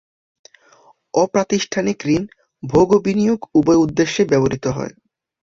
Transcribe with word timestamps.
অপ্রাতিষ্ঠানিক 1.13 1.97
ঋণ 2.07 2.23
ভোগ 2.63 2.87
ও 2.91 2.97
বিনিয়োগ- 2.99 3.49
উভয় 3.55 3.77
উদ্দেশ্যেই 3.77 4.27
ব্যবহূত 4.27 4.65
হয়। 4.67 4.93